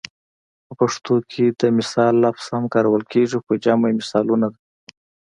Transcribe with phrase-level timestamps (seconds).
[0.65, 4.59] په پښتو کې د مثال لفظ هم کارول کیږي خو جمع یې مثالونه ده